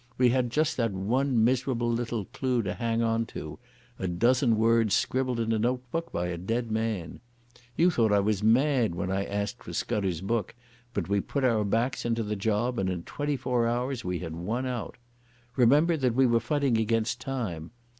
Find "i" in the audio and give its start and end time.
8.11-8.19, 9.11-9.25